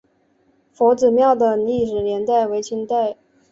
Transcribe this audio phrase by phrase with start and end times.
[0.73, 3.17] 佛子庙的历史年代为清代。